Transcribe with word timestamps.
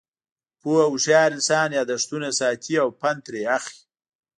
پوه 0.59 0.79
او 0.85 0.91
هوشیار 0.93 1.29
انسان، 1.35 1.69
یاداښتونه 1.79 2.27
ساتي 2.39 2.73
او 2.83 2.89
پند 2.99 3.19
ترې 3.25 3.41
اخلي. 3.57 3.79